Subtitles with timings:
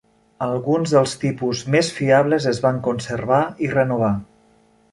[0.45, 4.13] Alguns dels tipus més fiables es van conservar i renovar.